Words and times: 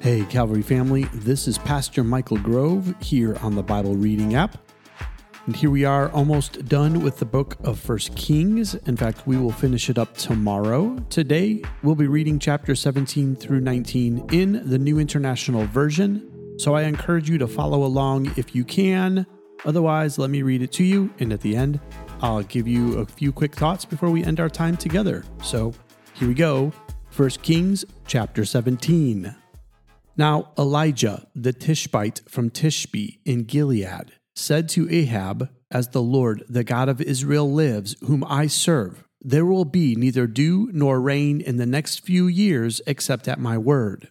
Hey, 0.00 0.24
Calvary 0.24 0.62
family, 0.62 1.04
this 1.12 1.46
is 1.46 1.58
Pastor 1.58 2.02
Michael 2.02 2.38
Grove 2.38 2.94
here 3.02 3.36
on 3.42 3.54
the 3.54 3.62
Bible 3.62 3.96
Reading 3.96 4.34
app. 4.34 4.56
And 5.44 5.54
here 5.54 5.68
we 5.68 5.84
are 5.84 6.10
almost 6.12 6.64
done 6.64 7.02
with 7.02 7.18
the 7.18 7.26
book 7.26 7.58
of 7.64 7.78
First 7.78 8.16
Kings. 8.16 8.74
In 8.86 8.96
fact, 8.96 9.26
we 9.26 9.36
will 9.36 9.52
finish 9.52 9.90
it 9.90 9.98
up 9.98 10.16
tomorrow. 10.16 10.96
Today, 11.10 11.62
we'll 11.82 11.96
be 11.96 12.06
reading 12.06 12.38
chapter 12.38 12.74
17 12.74 13.36
through 13.36 13.60
19 13.60 14.28
in 14.32 14.66
the 14.70 14.78
New 14.78 14.98
International 14.98 15.66
Version. 15.66 16.56
So 16.58 16.74
I 16.74 16.84
encourage 16.84 17.28
you 17.28 17.36
to 17.36 17.46
follow 17.46 17.84
along 17.84 18.32
if 18.38 18.54
you 18.54 18.64
can. 18.64 19.26
Otherwise, 19.66 20.16
let 20.16 20.30
me 20.30 20.40
read 20.40 20.62
it 20.62 20.72
to 20.72 20.82
you, 20.82 21.12
and 21.18 21.30
at 21.30 21.42
the 21.42 21.54
end, 21.54 21.78
I'll 22.22 22.42
give 22.44 22.66
you 22.66 23.00
a 23.00 23.04
few 23.04 23.32
quick 23.32 23.54
thoughts 23.54 23.84
before 23.84 24.08
we 24.08 24.24
end 24.24 24.40
our 24.40 24.48
time 24.48 24.78
together. 24.78 25.24
So 25.42 25.74
here 26.14 26.26
we 26.26 26.32
go. 26.32 26.72
First 27.10 27.42
Kings 27.42 27.84
chapter 28.06 28.46
17. 28.46 29.36
Now 30.20 30.52
Elijah 30.58 31.26
the 31.34 31.54
Tishbite 31.54 32.20
from 32.28 32.50
Tishbe 32.50 33.20
in 33.24 33.44
Gilead 33.44 34.12
said 34.34 34.68
to 34.68 34.86
Ahab, 34.90 35.48
As 35.70 35.88
the 35.88 36.02
Lord, 36.02 36.44
the 36.46 36.62
God 36.62 36.90
of 36.90 37.00
Israel, 37.00 37.50
lives, 37.50 37.96
whom 38.02 38.22
I 38.24 38.46
serve, 38.46 39.02
there 39.22 39.46
will 39.46 39.64
be 39.64 39.96
neither 39.96 40.26
dew 40.26 40.68
nor 40.74 41.00
rain 41.00 41.40
in 41.40 41.56
the 41.56 41.64
next 41.64 42.00
few 42.00 42.26
years 42.26 42.82
except 42.86 43.28
at 43.28 43.40
my 43.40 43.56
word. 43.56 44.08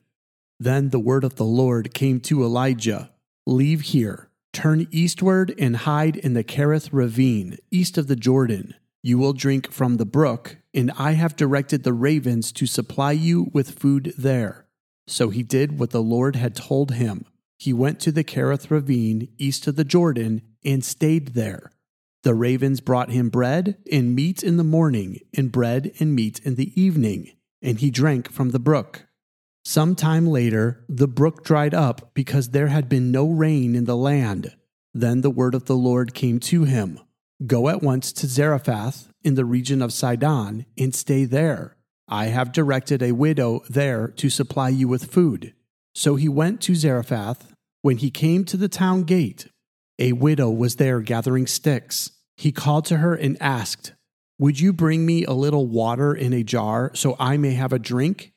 Then 0.59 0.89
the 0.89 0.99
word 0.99 1.23
of 1.23 1.35
the 1.35 1.45
Lord 1.45 1.93
came 1.93 2.20
to 2.21 2.43
Elijah 2.43 3.12
Leave 3.45 3.81
here, 3.81 4.31
turn 4.51 4.87
eastward, 4.89 5.53
and 5.59 5.77
hide 5.77 6.15
in 6.15 6.34
the 6.34 6.43
Kerith 6.43 6.89
ravine, 6.91 7.55
east 7.70 7.99
of 7.99 8.07
the 8.07 8.15
Jordan. 8.15 8.73
You 9.03 9.20
will 9.20 9.34
drink 9.34 9.71
from 9.71 9.98
the 9.98 10.07
brook, 10.07 10.57
and 10.73 10.91
I 10.98 11.12
have 11.12 11.35
directed 11.35 11.84
the 11.84 11.93
ravens 11.93 12.51
to 12.53 12.65
supply 12.65 13.12
you 13.12 13.51
with 13.53 13.77
food 13.77 14.15
there. 14.17 14.65
So 15.09 15.30
he 15.30 15.41
did 15.41 15.80
what 15.80 15.90
the 15.90 16.04
Lord 16.04 16.36
had 16.36 16.55
told 16.55 16.91
him. 16.91 17.26
He 17.58 17.73
went 17.73 17.99
to 18.02 18.12
the 18.12 18.23
Kerith 18.23 18.70
ravine 18.70 19.27
east 19.40 19.66
of 19.66 19.76
the 19.76 19.84
Jordan 19.84 20.41
and 20.63 20.85
stayed 20.85 21.29
there. 21.29 21.71
The 22.24 22.35
ravens 22.35 22.79
brought 22.79 23.10
him 23.10 23.29
bread 23.29 23.77
and 23.91 24.13
meat 24.13 24.43
in 24.43 24.57
the 24.57 24.63
morning, 24.63 25.20
and 25.35 25.51
bread 25.51 25.91
and 25.99 26.13
meat 26.13 26.40
in 26.43 26.55
the 26.55 26.79
evening, 26.79 27.32
and 27.62 27.79
he 27.79 27.90
drank 27.90 28.32
from 28.32 28.51
the 28.51 28.60
brook. 28.60 29.07
Some 29.66 29.96
time 29.96 30.27
later, 30.27 30.85
the 30.88 31.07
brook 31.07 31.44
dried 31.44 31.73
up 31.73 32.12
because 32.13 32.49
there 32.49 32.68
had 32.68 32.88
been 32.88 33.12
no 33.12 33.27
rain 33.27 33.76
in 33.76 33.85
the 33.85 33.98
land. 33.98 34.55
Then 34.94 35.21
the 35.21 35.29
word 35.29 35.55
of 35.55 35.66
the 35.66 35.76
Lord 35.76 36.13
came 36.13 36.40
to 36.41 36.63
him 36.66 36.99
Go 37.48 37.70
at 37.70 37.82
once 37.82 38.12
to 38.13 38.27
Zarephath 38.27 39.12
in 39.23 39.35
the 39.35 39.46
region 39.46 39.82
of 39.82 39.94
Sidon 39.94 40.66
and 40.77 40.94
stay 40.94 41.26
there. 41.26 41.77
I 42.12 42.26
have 42.26 42.52
directed 42.52 43.04
a 43.04 43.12
widow 43.12 43.62
there 43.70 44.07
to 44.18 44.32
supply 44.32 44.70
you 44.70 44.88
with 44.88 45.12
food. 45.12 45.54
So 45.93 46.16
he 46.16 46.27
went 46.27 46.60
to 46.62 46.76
Zarephath. 46.76 47.54
When 47.82 47.98
he 47.98 48.10
came 48.10 48.43
to 48.46 48.57
the 48.57 48.68
town 48.68 49.04
gate, 49.04 49.48
a 49.99 50.13
widow 50.13 50.49
was 50.49 50.77
there 50.77 51.01
gathering 51.01 51.46
sticks. 51.46 52.12
He 52.35 52.51
called 52.51 52.85
to 52.85 52.98
her 52.98 53.13
and 53.13 53.38
asked, 53.40 53.93
Would 54.40 54.60
you 54.60 54.74
bring 54.74 55.05
me 55.05 55.24
a 55.24 55.34
little 55.34 55.68
water 55.68 56.13
in 56.13 56.34
a 56.34 56.43
jar 56.43 56.91
so 56.96 57.16
I 57.20 57.38
may 57.38 57.51
have 57.51 57.71
a 57.71 57.79
drink? 57.79 58.32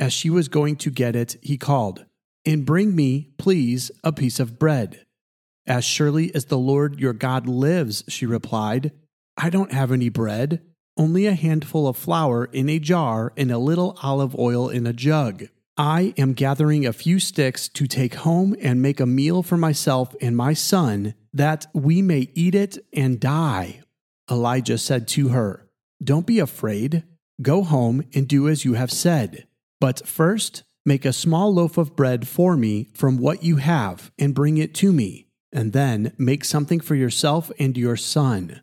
As 0.00 0.12
she 0.12 0.30
was 0.30 0.48
going 0.48 0.76
to 0.76 0.90
get 0.90 1.14
it, 1.14 1.36
he 1.42 1.58
called, 1.58 2.06
And 2.46 2.64
bring 2.64 2.96
me, 2.96 3.30
please, 3.36 3.90
a 4.02 4.12
piece 4.12 4.40
of 4.40 4.58
bread. 4.58 5.04
As 5.66 5.84
surely 5.84 6.34
as 6.34 6.46
the 6.46 6.58
Lord 6.58 6.98
your 6.98 7.12
God 7.12 7.46
lives, 7.46 8.04
she 8.08 8.24
replied, 8.24 8.92
I 9.36 9.50
don't 9.50 9.72
have 9.72 9.92
any 9.92 10.08
bread 10.08 10.62
only 10.98 11.26
a 11.26 11.34
handful 11.34 11.86
of 11.86 11.96
flour 11.96 12.46
in 12.46 12.68
a 12.68 12.78
jar 12.78 13.32
and 13.36 13.50
a 13.50 13.58
little 13.58 13.96
olive 14.02 14.36
oil 14.38 14.68
in 14.68 14.86
a 14.86 14.92
jug. 14.92 15.48
I 15.78 16.12
am 16.18 16.32
gathering 16.32 16.84
a 16.84 16.92
few 16.92 17.20
sticks 17.20 17.68
to 17.68 17.86
take 17.86 18.16
home 18.16 18.56
and 18.60 18.82
make 18.82 18.98
a 18.98 19.06
meal 19.06 19.44
for 19.44 19.56
myself 19.56 20.14
and 20.20 20.36
my 20.36 20.52
son, 20.52 21.14
that 21.32 21.68
we 21.72 22.02
may 22.02 22.30
eat 22.34 22.56
it 22.56 22.78
and 22.92 23.20
die. 23.20 23.82
Elijah 24.28 24.76
said 24.76 25.06
to 25.08 25.28
her, 25.28 25.68
Don't 26.02 26.26
be 26.26 26.40
afraid. 26.40 27.04
Go 27.40 27.62
home 27.62 28.04
and 28.12 28.26
do 28.26 28.48
as 28.48 28.64
you 28.64 28.74
have 28.74 28.90
said. 28.90 29.46
But 29.80 30.04
first, 30.04 30.64
make 30.84 31.04
a 31.04 31.12
small 31.12 31.54
loaf 31.54 31.78
of 31.78 31.94
bread 31.94 32.26
for 32.26 32.56
me 32.56 32.88
from 32.94 33.16
what 33.16 33.44
you 33.44 33.56
have 33.56 34.10
and 34.18 34.34
bring 34.34 34.58
it 34.58 34.74
to 34.76 34.92
me. 34.92 35.28
And 35.52 35.72
then 35.72 36.12
make 36.18 36.44
something 36.44 36.80
for 36.80 36.96
yourself 36.96 37.52
and 37.58 37.76
your 37.76 37.96
son. 37.96 38.62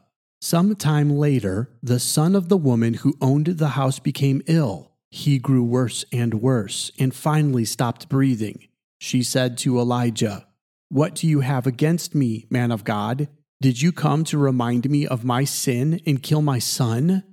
Some 0.43 0.75
time 0.75 1.11
later, 1.11 1.69
the 1.83 1.99
son 1.99 2.35
of 2.35 2.49
the 2.49 2.57
woman 2.57 2.95
who 2.95 3.15
owned 3.21 3.45
the 3.45 3.69
house 3.69 3.99
became 3.99 4.41
ill. 4.47 4.91
He 5.11 5.37
grew 5.37 5.63
worse 5.63 6.03
and 6.11 6.33
worse, 6.41 6.91
and 6.97 7.13
finally 7.13 7.63
stopped 7.63 8.09
breathing. 8.09 8.67
She 8.99 9.21
said 9.21 9.55
to 9.59 9.79
Elijah, 9.79 10.47
What 10.89 11.13
do 11.13 11.27
you 11.27 11.41
have 11.41 11.67
against 11.67 12.15
me, 12.15 12.47
man 12.49 12.71
of 12.71 12.83
God? 12.83 13.27
Did 13.61 13.83
you 13.83 13.91
come 13.91 14.23
to 14.25 14.39
remind 14.39 14.89
me 14.89 15.05
of 15.05 15.23
my 15.23 15.43
sin 15.43 16.01
and 16.07 16.23
kill 16.23 16.41
my 16.41 16.57
son? 16.57 17.23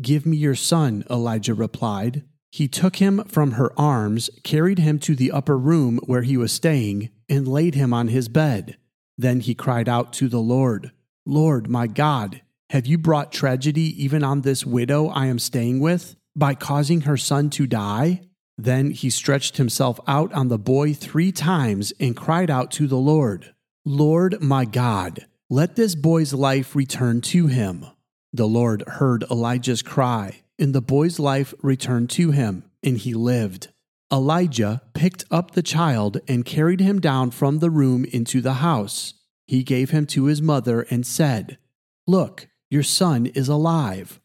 Give 0.00 0.24
me 0.24 0.36
your 0.36 0.54
son, 0.54 1.04
Elijah 1.10 1.54
replied. 1.54 2.22
He 2.52 2.68
took 2.68 2.96
him 2.96 3.24
from 3.24 3.52
her 3.52 3.72
arms, 3.76 4.30
carried 4.44 4.78
him 4.78 5.00
to 5.00 5.16
the 5.16 5.32
upper 5.32 5.58
room 5.58 5.98
where 6.06 6.22
he 6.22 6.36
was 6.36 6.52
staying, 6.52 7.10
and 7.28 7.48
laid 7.48 7.74
him 7.74 7.92
on 7.92 8.06
his 8.06 8.28
bed. 8.28 8.76
Then 9.18 9.40
he 9.40 9.54
cried 9.56 9.88
out 9.88 10.12
to 10.14 10.28
the 10.28 10.40
Lord, 10.40 10.92
Lord, 11.26 11.68
my 11.68 11.88
God, 11.88 12.42
have 12.72 12.86
you 12.86 12.96
brought 12.96 13.30
tragedy 13.30 14.02
even 14.02 14.24
on 14.24 14.40
this 14.40 14.64
widow 14.64 15.08
I 15.08 15.26
am 15.26 15.38
staying 15.38 15.80
with 15.80 16.16
by 16.34 16.54
causing 16.54 17.02
her 17.02 17.18
son 17.18 17.50
to 17.50 17.66
die? 17.66 18.22
Then 18.56 18.92
he 18.92 19.10
stretched 19.10 19.58
himself 19.58 20.00
out 20.08 20.32
on 20.32 20.48
the 20.48 20.58
boy 20.58 20.94
three 20.94 21.32
times 21.32 21.92
and 22.00 22.16
cried 22.16 22.50
out 22.50 22.70
to 22.70 22.86
the 22.86 22.96
Lord, 22.96 23.54
Lord, 23.84 24.40
my 24.40 24.64
God, 24.64 25.26
let 25.50 25.76
this 25.76 25.94
boy's 25.94 26.32
life 26.32 26.74
return 26.74 27.20
to 27.20 27.46
him. 27.46 27.84
The 28.32 28.48
Lord 28.48 28.84
heard 28.86 29.24
Elijah's 29.30 29.82
cry 29.82 30.40
and 30.58 30.74
the 30.74 30.80
boy's 30.80 31.18
life 31.18 31.52
returned 31.60 32.08
to 32.08 32.30
him, 32.30 32.64
and 32.82 32.96
he 32.96 33.12
lived. 33.12 33.68
Elijah 34.10 34.80
picked 34.94 35.24
up 35.30 35.50
the 35.50 35.62
child 35.62 36.22
and 36.26 36.46
carried 36.46 36.80
him 36.80 37.00
down 37.00 37.32
from 37.32 37.58
the 37.58 37.70
room 37.70 38.06
into 38.06 38.40
the 38.40 38.54
house. 38.54 39.12
He 39.46 39.62
gave 39.62 39.90
him 39.90 40.06
to 40.06 40.24
his 40.24 40.40
mother 40.40 40.86
and 40.88 41.06
said, 41.06 41.58
Look, 42.06 42.48
your 42.72 42.82
son 42.82 43.26
is 43.26 43.48
alive. 43.48 44.18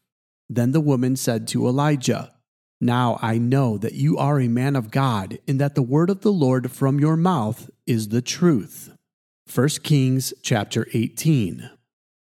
Then 0.48 0.72
the 0.72 0.80
woman 0.80 1.16
said 1.16 1.46
to 1.48 1.68
Elijah, 1.68 2.32
Now 2.80 3.18
I 3.20 3.36
know 3.36 3.76
that 3.76 3.92
you 3.92 4.16
are 4.16 4.40
a 4.40 4.48
man 4.48 4.74
of 4.74 4.90
God, 4.90 5.38
and 5.46 5.60
that 5.60 5.74
the 5.74 5.82
word 5.82 6.08
of 6.08 6.22
the 6.22 6.32
Lord 6.32 6.72
from 6.72 6.98
your 6.98 7.16
mouth 7.16 7.68
is 7.86 8.08
the 8.08 8.22
truth. 8.22 8.90
1 9.54 9.68
Kings 9.82 10.32
chapter 10.40 10.86
18. 10.94 11.68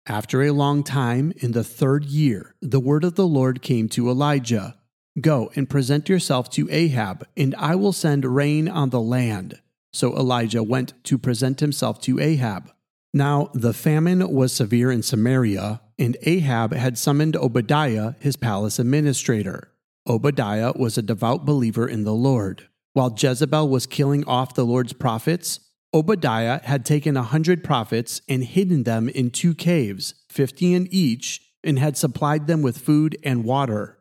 After 0.06 0.42
a 0.42 0.52
long 0.52 0.84
time, 0.84 1.32
in 1.38 1.52
the 1.52 1.64
third 1.64 2.04
year, 2.04 2.54
the 2.62 2.80
word 2.80 3.02
of 3.02 3.16
the 3.16 3.26
Lord 3.26 3.60
came 3.60 3.88
to 3.90 4.08
Elijah 4.08 4.76
Go 5.20 5.50
and 5.54 5.68
present 5.68 6.08
yourself 6.08 6.48
to 6.50 6.68
Ahab, 6.70 7.26
and 7.36 7.54
I 7.56 7.74
will 7.74 7.92
send 7.92 8.24
rain 8.24 8.68
on 8.68 8.90
the 8.90 9.00
land. 9.00 9.60
So 9.92 10.16
Elijah 10.16 10.62
went 10.62 10.94
to 11.04 11.18
present 11.18 11.60
himself 11.60 12.00
to 12.02 12.18
Ahab. 12.18 12.72
Now 13.12 13.50
the 13.52 13.74
famine 13.74 14.32
was 14.32 14.54
severe 14.54 14.90
in 14.90 15.02
Samaria, 15.02 15.81
and 15.98 16.16
Ahab 16.22 16.72
had 16.72 16.98
summoned 16.98 17.36
Obadiah, 17.36 18.14
his 18.20 18.36
palace 18.36 18.78
administrator. 18.78 19.72
Obadiah 20.08 20.72
was 20.76 20.98
a 20.98 21.02
devout 21.02 21.44
believer 21.44 21.86
in 21.86 22.04
the 22.04 22.14
Lord. 22.14 22.68
While 22.92 23.14
Jezebel 23.16 23.68
was 23.68 23.86
killing 23.86 24.24
off 24.24 24.54
the 24.54 24.64
Lord's 24.66 24.92
prophets, 24.92 25.60
Obadiah 25.94 26.60
had 26.64 26.84
taken 26.84 27.16
a 27.16 27.22
hundred 27.22 27.62
prophets 27.62 28.22
and 28.28 28.44
hidden 28.44 28.84
them 28.84 29.08
in 29.08 29.30
two 29.30 29.54
caves, 29.54 30.14
fifty 30.28 30.74
in 30.74 30.88
each, 30.90 31.40
and 31.62 31.78
had 31.78 31.96
supplied 31.96 32.46
them 32.46 32.62
with 32.62 32.78
food 32.78 33.16
and 33.22 33.44
water. 33.44 33.98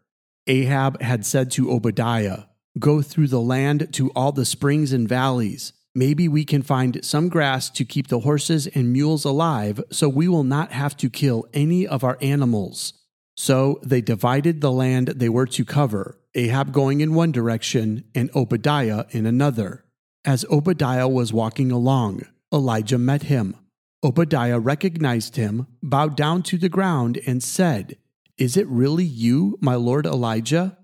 Ahab 0.47 1.01
had 1.01 1.25
said 1.25 1.51
to 1.51 1.71
Obadiah, 1.71 2.43
Go 2.79 3.01
through 3.01 3.27
the 3.27 3.41
land 3.41 3.93
to 3.93 4.09
all 4.11 4.31
the 4.31 4.45
springs 4.45 4.93
and 4.93 5.07
valleys. 5.07 5.73
Maybe 5.93 6.29
we 6.29 6.45
can 6.45 6.61
find 6.61 7.03
some 7.03 7.27
grass 7.27 7.69
to 7.71 7.83
keep 7.83 8.07
the 8.07 8.21
horses 8.21 8.67
and 8.67 8.93
mules 8.93 9.25
alive 9.25 9.83
so 9.91 10.07
we 10.07 10.27
will 10.27 10.45
not 10.45 10.71
have 10.71 10.95
to 10.97 11.09
kill 11.09 11.47
any 11.53 11.85
of 11.85 12.03
our 12.03 12.17
animals. 12.21 12.93
So 13.35 13.79
they 13.83 14.01
divided 14.01 14.61
the 14.61 14.71
land 14.71 15.07
they 15.09 15.27
were 15.27 15.47
to 15.47 15.65
cover, 15.65 16.17
Ahab 16.33 16.71
going 16.71 17.01
in 17.01 17.13
one 17.13 17.31
direction 17.31 18.05
and 18.15 18.29
Obadiah 18.35 19.05
in 19.11 19.25
another. 19.25 19.83
As 20.23 20.45
Obadiah 20.45 21.07
was 21.07 21.33
walking 21.33 21.71
along, 21.71 22.21
Elijah 22.53 22.97
met 22.97 23.23
him. 23.23 23.55
Obadiah 24.03 24.59
recognized 24.59 25.35
him, 25.35 25.67
bowed 25.83 26.15
down 26.15 26.41
to 26.43 26.57
the 26.57 26.69
ground, 26.69 27.19
and 27.27 27.43
said, 27.43 27.97
Is 28.37 28.55
it 28.55 28.67
really 28.67 29.03
you, 29.03 29.57
my 29.61 29.75
lord 29.75 30.05
Elijah? 30.05 30.77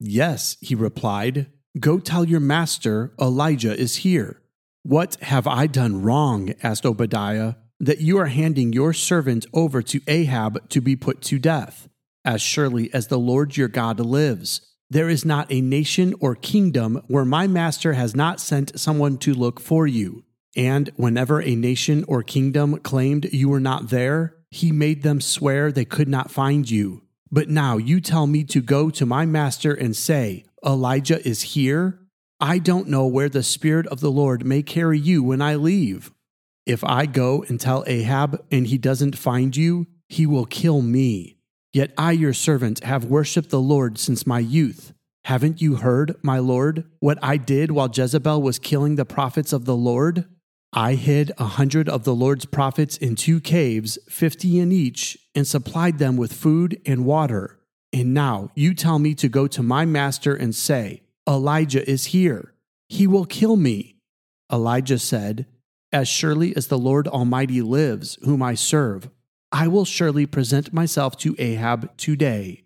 Yes, 0.00 0.56
he 0.60 0.74
replied. 0.74 1.46
Go 1.78 1.98
tell 1.98 2.24
your 2.24 2.40
master 2.40 3.12
Elijah 3.20 3.76
is 3.76 3.96
here. 3.96 4.40
What 4.84 5.16
have 5.22 5.46
I 5.46 5.66
done 5.66 6.02
wrong? 6.02 6.52
asked 6.62 6.84
Obadiah, 6.84 7.54
that 7.80 8.02
you 8.02 8.18
are 8.18 8.26
handing 8.26 8.74
your 8.74 8.92
servant 8.92 9.46
over 9.54 9.80
to 9.80 10.02
Ahab 10.06 10.68
to 10.68 10.82
be 10.82 10.94
put 10.94 11.22
to 11.22 11.38
death. 11.38 11.88
As 12.22 12.42
surely 12.42 12.92
as 12.92 13.06
the 13.06 13.18
Lord 13.18 13.56
your 13.56 13.68
God 13.68 13.98
lives, 13.98 14.60
there 14.90 15.08
is 15.08 15.24
not 15.24 15.50
a 15.50 15.62
nation 15.62 16.14
or 16.20 16.34
kingdom 16.34 17.02
where 17.08 17.24
my 17.24 17.46
master 17.46 17.94
has 17.94 18.14
not 18.14 18.40
sent 18.40 18.78
someone 18.78 19.16
to 19.18 19.32
look 19.32 19.58
for 19.58 19.86
you. 19.86 20.22
And 20.54 20.90
whenever 20.96 21.40
a 21.40 21.54
nation 21.54 22.04
or 22.06 22.22
kingdom 22.22 22.76
claimed 22.80 23.32
you 23.32 23.48
were 23.48 23.60
not 23.60 23.88
there, 23.88 24.36
he 24.50 24.70
made 24.70 25.02
them 25.02 25.22
swear 25.22 25.72
they 25.72 25.86
could 25.86 26.08
not 26.08 26.30
find 26.30 26.70
you. 26.70 27.04
But 27.30 27.48
now 27.48 27.78
you 27.78 28.02
tell 28.02 28.26
me 28.26 28.44
to 28.44 28.60
go 28.60 28.90
to 28.90 29.06
my 29.06 29.24
master 29.24 29.72
and 29.72 29.96
say, 29.96 30.44
Elijah 30.64 31.26
is 31.26 31.40
here? 31.54 32.03
I 32.40 32.58
don't 32.58 32.88
know 32.88 33.06
where 33.06 33.28
the 33.28 33.42
Spirit 33.42 33.86
of 33.86 34.00
the 34.00 34.10
Lord 34.10 34.44
may 34.44 34.62
carry 34.62 34.98
you 34.98 35.22
when 35.22 35.40
I 35.40 35.54
leave. 35.54 36.12
If 36.66 36.82
I 36.82 37.06
go 37.06 37.44
and 37.48 37.60
tell 37.60 37.84
Ahab 37.86 38.44
and 38.50 38.66
he 38.66 38.78
doesn't 38.78 39.16
find 39.16 39.56
you, 39.56 39.86
he 40.08 40.26
will 40.26 40.46
kill 40.46 40.82
me. 40.82 41.36
Yet 41.72 41.92
I, 41.98 42.12
your 42.12 42.32
servant, 42.32 42.82
have 42.84 43.04
worshipped 43.04 43.50
the 43.50 43.60
Lord 43.60 43.98
since 43.98 44.26
my 44.26 44.38
youth. 44.38 44.92
Haven't 45.24 45.62
you 45.62 45.76
heard, 45.76 46.16
my 46.22 46.38
Lord, 46.38 46.84
what 47.00 47.18
I 47.22 47.36
did 47.36 47.70
while 47.70 47.90
Jezebel 47.92 48.42
was 48.42 48.58
killing 48.58 48.96
the 48.96 49.04
prophets 49.04 49.52
of 49.52 49.64
the 49.64 49.76
Lord? 49.76 50.26
I 50.72 50.94
hid 50.94 51.32
a 51.38 51.44
hundred 51.44 51.88
of 51.88 52.04
the 52.04 52.14
Lord's 52.14 52.46
prophets 52.46 52.96
in 52.96 53.14
two 53.14 53.40
caves, 53.40 53.96
fifty 54.08 54.58
in 54.58 54.72
each, 54.72 55.16
and 55.34 55.46
supplied 55.46 55.98
them 55.98 56.16
with 56.16 56.32
food 56.32 56.80
and 56.84 57.04
water. 57.04 57.60
And 57.92 58.12
now 58.12 58.50
you 58.54 58.74
tell 58.74 58.98
me 58.98 59.14
to 59.14 59.28
go 59.28 59.46
to 59.46 59.62
my 59.62 59.84
master 59.84 60.34
and 60.34 60.54
say, 60.54 61.03
Elijah 61.28 61.88
is 61.88 62.06
here. 62.06 62.52
He 62.88 63.06
will 63.06 63.24
kill 63.24 63.56
me. 63.56 63.96
Elijah 64.52 64.98
said, 64.98 65.46
As 65.92 66.08
surely 66.08 66.54
as 66.54 66.66
the 66.66 66.78
Lord 66.78 67.08
Almighty 67.08 67.62
lives, 67.62 68.18
whom 68.24 68.42
I 68.42 68.54
serve, 68.54 69.08
I 69.50 69.68
will 69.68 69.84
surely 69.84 70.26
present 70.26 70.72
myself 70.72 71.16
to 71.18 71.36
Ahab 71.38 71.96
today. 71.96 72.64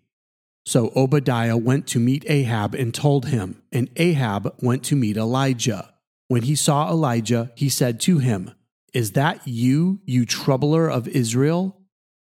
So 0.65 0.91
Obadiah 0.95 1.57
went 1.57 1.87
to 1.87 1.99
meet 1.99 2.29
Ahab 2.29 2.75
and 2.75 2.93
told 2.93 3.27
him, 3.27 3.61
and 3.71 3.89
Ahab 3.95 4.55
went 4.61 4.83
to 4.85 4.95
meet 4.95 5.17
Elijah. 5.17 5.93
When 6.27 6.43
he 6.43 6.55
saw 6.55 6.89
Elijah, 6.89 7.51
he 7.55 7.69
said 7.69 7.99
to 8.01 8.19
him, 8.19 8.51
Is 8.93 9.13
that 9.13 9.47
you, 9.47 10.01
you 10.05 10.25
troubler 10.25 10.89
of 10.89 11.07
Israel? 11.07 11.77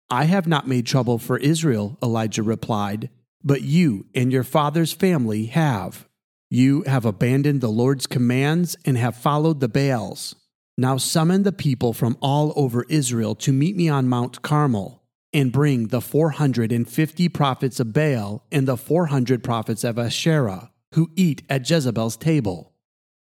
I 0.09 0.25
have 0.25 0.47
not 0.47 0.69
made 0.69 0.87
trouble 0.87 1.19
for 1.19 1.39
Israel, 1.39 1.99
Elijah 2.03 2.43
replied, 2.43 3.11
but 3.43 3.63
you 3.63 4.07
and 4.15 4.33
your 4.33 4.45
father's 4.45 4.93
family 4.93 5.47
have. 5.47 6.09
You 6.53 6.83
have 6.83 7.05
abandoned 7.05 7.61
the 7.61 7.71
Lord's 7.71 8.09
commands 8.09 8.77
and 8.85 8.99
have 8.99 9.15
followed 9.15 9.61
the 9.61 9.69
Baals. 9.69 10.35
Now 10.77 10.97
summon 10.97 11.45
the 11.45 11.53
people 11.53 11.93
from 11.93 12.17
all 12.21 12.53
over 12.57 12.85
Israel 12.89 13.37
to 13.37 13.53
meet 13.53 13.77
me 13.77 13.89
on 13.89 14.09
Mount 14.09 14.43
Carmel, 14.43 15.05
and 15.33 15.53
bring 15.53 15.89
the 15.89 16.01
450 16.01 17.29
prophets 17.29 17.79
of 17.79 17.93
Baal 17.93 18.45
and 18.51 18.67
the 18.67 18.77
400 18.77 19.45
prophets 19.45 19.85
of 19.85 19.97
Asherah, 19.97 20.73
who 20.95 21.13
eat 21.15 21.43
at 21.49 21.71
Jezebel's 21.71 22.17
table. 22.17 22.73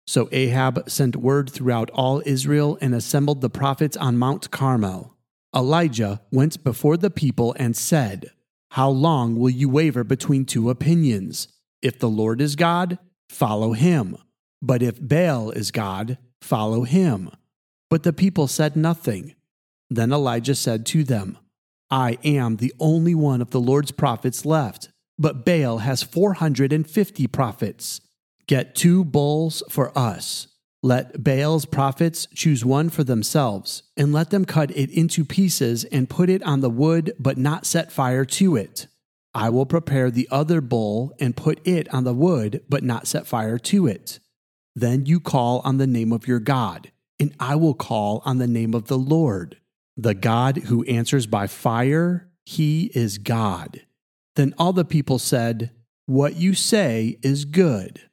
So 0.05 0.29
Ahab 0.31 0.89
sent 0.89 1.17
word 1.17 1.49
throughout 1.49 1.89
all 1.89 2.23
Israel 2.25 2.77
and 2.79 2.95
assembled 2.95 3.41
the 3.41 3.49
prophets 3.49 3.97
on 3.97 4.17
Mount 4.17 4.51
Carmel. 4.51 5.17
Elijah 5.53 6.21
went 6.31 6.63
before 6.63 6.95
the 6.95 7.09
people 7.09 7.53
and 7.59 7.75
said, 7.75 8.31
How 8.71 8.89
long 8.89 9.35
will 9.35 9.49
you 9.49 9.67
waver 9.67 10.05
between 10.05 10.45
two 10.45 10.69
opinions? 10.69 11.49
If 11.81 11.99
the 11.99 12.09
Lord 12.09 12.39
is 12.39 12.55
God, 12.55 12.97
follow 13.29 13.73
him. 13.73 14.17
But 14.61 14.81
if 14.81 14.99
Baal 14.99 15.51
is 15.51 15.71
God, 15.71 16.17
follow 16.41 16.83
him. 16.83 17.29
But 17.89 18.03
the 18.03 18.13
people 18.13 18.47
said 18.47 18.75
nothing. 18.75 19.35
Then 19.89 20.11
Elijah 20.11 20.55
said 20.55 20.85
to 20.87 21.03
them, 21.03 21.37
I 21.89 22.17
am 22.23 22.57
the 22.57 22.73
only 22.79 23.15
one 23.15 23.41
of 23.41 23.51
the 23.51 23.61
Lord's 23.61 23.91
prophets 23.91 24.45
left, 24.45 24.89
but 25.17 25.45
Baal 25.45 25.79
has 25.79 26.03
450 26.03 27.27
prophets. 27.27 28.01
Get 28.47 28.75
two 28.75 29.05
bulls 29.05 29.63
for 29.69 29.97
us. 29.97 30.47
Let 30.83 31.23
Baal's 31.23 31.65
prophets 31.65 32.27
choose 32.33 32.63
one 32.63 32.89
for 32.89 33.03
themselves, 33.03 33.83
and 33.95 34.13
let 34.13 34.29
them 34.29 34.45
cut 34.45 34.69
it 34.71 34.89
into 34.91 35.25
pieces 35.25 35.83
and 35.85 36.09
put 36.09 36.29
it 36.29 36.43
on 36.43 36.61
the 36.61 36.69
wood, 36.69 37.13
but 37.19 37.37
not 37.37 37.65
set 37.65 37.91
fire 37.91 38.25
to 38.25 38.55
it. 38.55 38.87
I 39.37 39.51
will 39.51 39.67
prepare 39.67 40.09
the 40.09 40.27
other 40.31 40.61
bull 40.61 41.13
and 41.19 41.37
put 41.37 41.59
it 41.63 41.93
on 41.93 42.05
the 42.05 42.13
wood, 42.13 42.63
but 42.67 42.83
not 42.83 43.05
set 43.05 43.27
fire 43.27 43.59
to 43.59 43.85
it. 43.85 44.19
Then 44.75 45.05
you 45.05 45.19
call 45.19 45.61
on 45.63 45.77
the 45.77 45.85
name 45.85 46.11
of 46.11 46.27
your 46.27 46.39
God, 46.39 46.91
and 47.19 47.35
I 47.39 47.55
will 47.55 47.75
call 47.75 48.23
on 48.25 48.39
the 48.39 48.47
name 48.47 48.73
of 48.73 48.87
the 48.87 48.97
Lord. 48.97 49.57
The 49.95 50.15
God 50.15 50.57
who 50.65 50.83
answers 50.85 51.27
by 51.27 51.45
fire, 51.45 52.31
he 52.47 52.89
is 52.95 53.19
God. 53.19 53.81
Then 54.35 54.55
all 54.57 54.73
the 54.73 54.83
people 54.83 55.19
said, 55.19 55.69
What 56.07 56.37
you 56.37 56.55
say 56.55 57.19
is 57.21 57.45
good. 57.45 58.09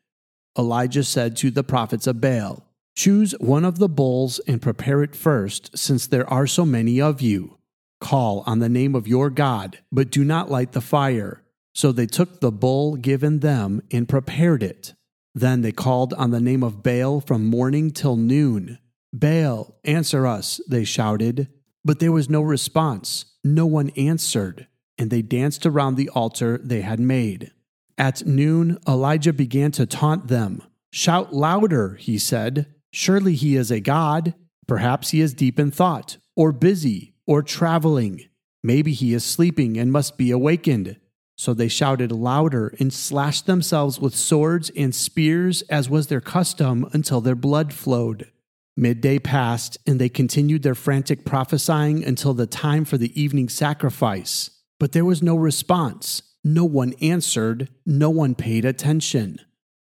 Elijah 0.58 1.04
said 1.04 1.38
to 1.38 1.50
the 1.50 1.64
prophets 1.64 2.06
of 2.06 2.20
Baal, 2.20 2.66
Choose 2.98 3.32
one 3.40 3.64
of 3.64 3.78
the 3.78 3.88
bulls 3.88 4.40
and 4.40 4.60
prepare 4.60 5.02
it 5.02 5.16
first, 5.16 5.78
since 5.78 6.06
there 6.06 6.28
are 6.28 6.46
so 6.46 6.66
many 6.66 7.00
of 7.00 7.22
you. 7.22 7.56
Call 8.04 8.44
on 8.46 8.58
the 8.58 8.68
name 8.68 8.94
of 8.94 9.08
your 9.08 9.30
God, 9.30 9.78
but 9.90 10.10
do 10.10 10.24
not 10.24 10.50
light 10.50 10.72
the 10.72 10.82
fire. 10.82 11.42
So 11.74 11.90
they 11.90 12.04
took 12.04 12.40
the 12.40 12.52
bull 12.52 12.96
given 12.96 13.40
them 13.40 13.80
and 13.90 14.06
prepared 14.06 14.62
it. 14.62 14.92
Then 15.34 15.62
they 15.62 15.72
called 15.72 16.12
on 16.12 16.30
the 16.30 16.38
name 16.38 16.62
of 16.62 16.82
Baal 16.82 17.22
from 17.22 17.46
morning 17.46 17.90
till 17.90 18.16
noon. 18.16 18.78
Baal, 19.10 19.78
answer 19.84 20.26
us, 20.26 20.60
they 20.68 20.84
shouted. 20.84 21.48
But 21.82 21.98
there 21.98 22.12
was 22.12 22.28
no 22.28 22.42
response. 22.42 23.24
No 23.42 23.64
one 23.64 23.88
answered. 23.96 24.66
And 24.98 25.08
they 25.08 25.22
danced 25.22 25.64
around 25.64 25.94
the 25.94 26.10
altar 26.10 26.60
they 26.62 26.82
had 26.82 27.00
made. 27.00 27.52
At 27.96 28.26
noon, 28.26 28.76
Elijah 28.86 29.32
began 29.32 29.72
to 29.72 29.86
taunt 29.86 30.28
them. 30.28 30.62
Shout 30.92 31.32
louder, 31.32 31.94
he 31.94 32.18
said. 32.18 32.66
Surely 32.92 33.34
he 33.34 33.56
is 33.56 33.70
a 33.70 33.80
god. 33.80 34.34
Perhaps 34.66 35.12
he 35.12 35.22
is 35.22 35.32
deep 35.32 35.58
in 35.58 35.70
thought, 35.70 36.18
or 36.36 36.52
busy, 36.52 37.13
or 37.26 37.42
traveling. 37.42 38.28
Maybe 38.62 38.92
he 38.92 39.14
is 39.14 39.24
sleeping 39.24 39.76
and 39.76 39.92
must 39.92 40.16
be 40.16 40.30
awakened. 40.30 40.96
So 41.36 41.52
they 41.52 41.68
shouted 41.68 42.12
louder 42.12 42.74
and 42.78 42.92
slashed 42.92 43.46
themselves 43.46 43.98
with 43.98 44.14
swords 44.14 44.70
and 44.76 44.94
spears, 44.94 45.62
as 45.62 45.90
was 45.90 46.06
their 46.06 46.20
custom, 46.20 46.88
until 46.92 47.20
their 47.20 47.34
blood 47.34 47.72
flowed. 47.72 48.30
Midday 48.76 49.18
passed, 49.18 49.78
and 49.86 50.00
they 50.00 50.08
continued 50.08 50.62
their 50.62 50.74
frantic 50.74 51.24
prophesying 51.24 52.04
until 52.04 52.34
the 52.34 52.46
time 52.46 52.84
for 52.84 52.98
the 52.98 53.20
evening 53.20 53.48
sacrifice. 53.48 54.50
But 54.80 54.92
there 54.92 55.04
was 55.04 55.22
no 55.22 55.36
response. 55.36 56.22
No 56.42 56.64
one 56.64 56.94
answered, 57.00 57.68
no 57.86 58.10
one 58.10 58.34
paid 58.34 58.64
attention. 58.64 59.38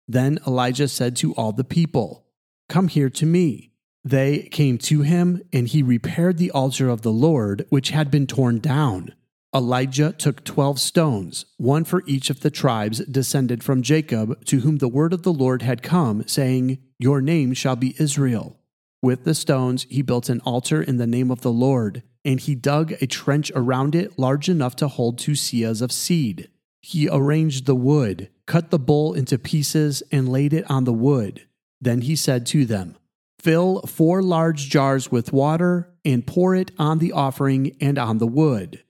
Then 0.08 0.40
Elijah 0.48 0.88
said 0.88 1.16
to 1.18 1.34
all 1.34 1.52
the 1.52 1.64
people, 1.64 2.26
Come 2.70 2.88
here 2.88 3.10
to 3.12 3.26
me. 3.26 3.72
They 4.06 4.44
came 4.44 4.78
to 4.78 5.02
him, 5.02 5.42
and 5.52 5.68
he 5.68 5.84
repaired 5.84 6.38
the 6.38 6.52
altar 6.52 6.88
of 6.88 7.02
the 7.02 7.12
Lord, 7.12 7.66
which 7.70 7.90
had 7.90 8.10
been 8.10 8.28
torn 8.28 8.60
down. 8.60 9.14
Elijah 9.54 10.14
took 10.14 10.46
twelve 10.46 10.80
stones, 10.80 11.46
one 11.58 11.84
for 11.84 12.04
each 12.06 12.30
of 12.30 12.40
the 12.42 12.52
tribes 12.52 13.00
descended 13.06 13.64
from 13.64 13.82
Jacob, 13.82 14.46
to 14.46 14.60
whom 14.60 14.78
the 14.78 14.88
word 14.88 15.12
of 15.12 15.24
the 15.24 15.34
Lord 15.34 15.64
had 15.64 15.82
come, 15.82 16.26
saying, 16.28 16.78
Your 17.00 17.20
name 17.20 17.54
shall 17.54 17.76
be 17.76 17.96
Israel. 18.00 18.60
With 19.02 19.26
the 19.26 19.36
stones 19.36 19.86
he 19.90 20.02
built 20.02 20.30
an 20.30 20.42
altar 20.42 20.82
in 20.82 20.98
the 20.98 21.08
name 21.08 21.32
of 21.32 21.42
the 21.42 21.52
Lord 21.52 22.04
and 22.26 22.40
he 22.40 22.56
dug 22.56 22.92
a 22.94 23.08
trench 23.08 23.52
around 23.56 23.94
it 23.94 24.18
large 24.18 24.50
enough 24.50 24.76
to 24.78 24.88
hold 24.88 25.18
two 25.18 25.34
seahs 25.34 25.82
of 25.82 25.92
seed. 25.92 26.50
He 26.82 27.08
arranged 27.10 27.66
the 27.66 27.76
wood, 27.76 28.30
cut 28.48 28.72
the 28.72 28.80
bull 28.80 29.14
into 29.14 29.38
pieces, 29.38 30.02
and 30.12 30.28
laid 30.28 30.52
it 30.52 30.70
on 30.70 30.84
the 30.84 30.94
wood. 30.94 31.46
Then 31.80 32.02
he 32.02 32.16
said 32.16 32.46
to 32.48 32.66
them, 32.66 32.98
Fill 33.46 33.82
four 33.82 34.24
large 34.24 34.72
jars 34.72 35.12
with 35.12 35.32
water 35.32 35.94
and 36.04 36.26
pour 36.26 36.56
it 36.56 36.72
on 36.80 36.98
the 36.98 37.12
offering 37.12 37.78
and 37.80 38.00
on 38.00 38.18
the 38.18 38.26
wood. 38.26 38.84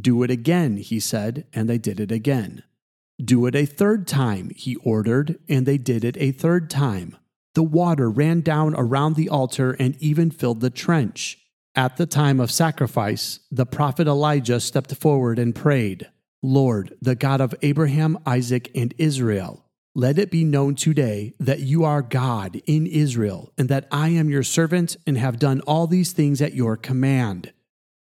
Do 0.00 0.22
it 0.22 0.30
again, 0.30 0.78
he 0.78 0.98
said, 0.98 1.46
and 1.52 1.68
they 1.68 1.76
did 1.76 2.00
it 2.00 2.10
again. 2.10 2.62
Do 3.22 3.44
it 3.44 3.54
a 3.54 3.66
third 3.66 4.08
time, 4.08 4.50
he 4.56 4.76
ordered, 4.76 5.38
and 5.50 5.66
they 5.66 5.76
did 5.76 6.02
it 6.02 6.16
a 6.18 6.32
third 6.32 6.70
time. 6.70 7.18
The 7.52 7.62
water 7.62 8.08
ran 8.08 8.40
down 8.40 8.74
around 8.74 9.16
the 9.16 9.28
altar 9.28 9.72
and 9.72 9.96
even 10.00 10.30
filled 10.30 10.62
the 10.62 10.70
trench. 10.70 11.40
At 11.74 11.98
the 11.98 12.06
time 12.06 12.40
of 12.40 12.50
sacrifice, 12.50 13.40
the 13.50 13.66
prophet 13.66 14.06
Elijah 14.06 14.60
stepped 14.60 14.94
forward 14.94 15.38
and 15.38 15.54
prayed, 15.54 16.08
Lord, 16.42 16.96
the 17.02 17.16
God 17.16 17.42
of 17.42 17.54
Abraham, 17.60 18.16
Isaac, 18.24 18.70
and 18.74 18.94
Israel, 18.96 19.63
let 19.94 20.18
it 20.18 20.30
be 20.30 20.44
known 20.44 20.74
today 20.74 21.34
that 21.38 21.60
you 21.60 21.84
are 21.84 22.02
God 22.02 22.60
in 22.66 22.86
Israel, 22.86 23.52
and 23.56 23.68
that 23.68 23.86
I 23.90 24.08
am 24.08 24.28
your 24.28 24.42
servant 24.42 24.96
and 25.06 25.16
have 25.16 25.38
done 25.38 25.60
all 25.62 25.86
these 25.86 26.12
things 26.12 26.42
at 26.42 26.54
your 26.54 26.76
command. 26.76 27.52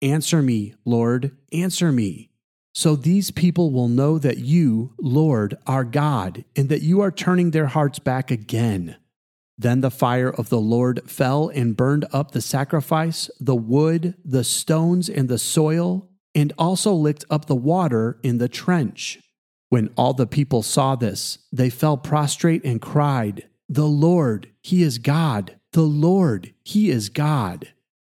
Answer 0.01 0.41
me, 0.41 0.73
Lord, 0.85 1.35
answer 1.51 1.91
me. 1.91 2.29
So 2.73 2.95
these 2.95 3.31
people 3.31 3.71
will 3.71 3.89
know 3.89 4.17
that 4.17 4.37
you, 4.37 4.93
Lord, 4.99 5.57
are 5.67 5.83
God, 5.83 6.45
and 6.55 6.69
that 6.69 6.81
you 6.81 7.01
are 7.01 7.11
turning 7.11 7.51
their 7.51 7.67
hearts 7.67 7.99
back 7.99 8.31
again. 8.31 8.95
Then 9.57 9.81
the 9.81 9.91
fire 9.91 10.29
of 10.29 10.49
the 10.49 10.61
Lord 10.61 11.09
fell 11.09 11.49
and 11.49 11.75
burned 11.75 12.05
up 12.13 12.31
the 12.31 12.41
sacrifice, 12.41 13.29
the 13.39 13.55
wood, 13.55 14.15
the 14.23 14.43
stones, 14.43 15.09
and 15.09 15.27
the 15.27 15.37
soil 15.37 16.07
and 16.33 16.53
also 16.57 16.93
licked 16.93 17.25
up 17.29 17.45
the 17.45 17.55
water 17.55 18.19
in 18.23 18.37
the 18.37 18.49
trench. 18.49 19.19
When 19.71 19.89
all 19.95 20.13
the 20.13 20.27
people 20.27 20.63
saw 20.63 20.97
this, 20.97 21.37
they 21.49 21.69
fell 21.69 21.95
prostrate 21.95 22.65
and 22.65 22.81
cried, 22.81 23.47
The 23.69 23.87
Lord, 23.87 24.49
He 24.61 24.83
is 24.83 24.97
God! 24.97 25.55
The 25.71 25.83
Lord, 25.83 26.53
He 26.61 26.89
is 26.89 27.07
God! 27.07 27.69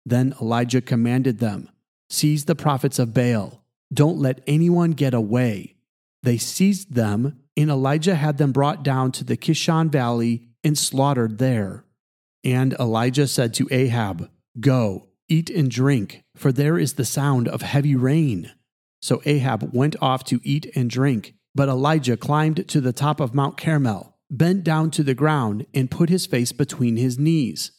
Then 0.07 0.35
Elijah 0.41 0.81
commanded 0.81 1.41
them, 1.41 1.69
Seize 2.09 2.47
the 2.47 2.55
prophets 2.55 2.99
of 2.99 3.13
Baal. 3.13 3.63
Don't 3.93 4.17
let 4.17 4.41
anyone 4.47 4.93
get 4.93 5.13
away. 5.13 5.77
They 6.23 6.39
seized 6.39 6.95
them, 6.95 7.39
and 7.55 7.69
Elijah 7.69 8.15
had 8.15 8.39
them 8.39 8.53
brought 8.53 8.83
down 8.83 9.13
to 9.13 9.25
the 9.25 9.37
Kishon 9.37 9.91
Valley 9.91 10.49
and 10.65 10.79
slaughtered 10.79 11.37
there. 11.37 11.85
And 12.43 12.73
Elijah 12.81 13.29
said 13.29 13.53
to 13.55 13.69
Ahab, 13.71 14.31
Go, 14.59 15.09
Eat 15.29 15.51
and 15.51 15.71
drink, 15.71 16.25
for 16.35 16.51
there 16.51 16.79
is 16.79 16.95
the 16.95 17.05
sound 17.05 17.47
of 17.47 17.61
heavy 17.61 17.95
rain. 17.95 18.53
So 19.03 19.21
Ahab 19.27 19.75
went 19.75 19.97
off 20.01 20.25
to 20.25 20.41
eat 20.43 20.71
and 20.75 20.89
drink, 20.89 21.35
but 21.55 21.69
Elijah 21.69 22.17
climbed 22.17 22.69
to 22.69 22.81
the 22.81 22.93
top 22.93 23.21
of 23.21 23.35
Mount 23.35 23.57
Carmel, 23.57 24.17
bent 24.31 24.65
down 24.65 24.91
to 24.93 25.03
the 25.03 25.15
ground, 25.15 25.67
and 25.75 25.91
put 25.91 26.09
his 26.09 26.27
face 26.27 26.53
between 26.53 26.97
his 26.97 27.19
knees. 27.19 27.73